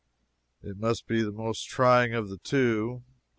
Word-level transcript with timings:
It 0.63 0.77
must 0.77 1.05
be 1.05 1.21
the 1.21 1.31
most 1.31 1.67
trying 1.69 2.15
of 2.15 2.27
the 2.27 2.39
two. 2.39 3.03